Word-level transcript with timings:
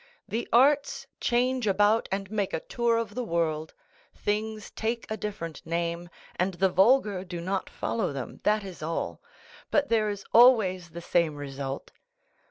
The 0.27 0.47
arts 0.51 1.05
change 1.19 1.67
about 1.67 2.09
and 2.11 2.31
make 2.31 2.53
a 2.53 2.59
tour 2.59 2.97
of 2.97 3.13
the 3.13 3.23
world; 3.23 3.75
things 4.15 4.71
take 4.71 5.05
a 5.11 5.15
different 5.15 5.63
name, 5.63 6.09
and 6.37 6.55
the 6.55 6.69
vulgar 6.69 7.23
do 7.23 7.39
not 7.39 7.69
follow 7.69 8.11
them—that 8.11 8.63
is 8.63 8.81
all; 8.81 9.21
but 9.69 9.89
there 9.89 10.09
is 10.09 10.25
always 10.33 10.89
the 10.89 11.01
same 11.03 11.35
result. 11.35 11.91